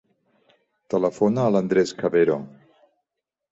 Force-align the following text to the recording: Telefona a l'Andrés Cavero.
Telefona 0.93 1.45
a 1.45 1.53
l'Andrés 1.57 1.93
Cavero. 2.01 2.41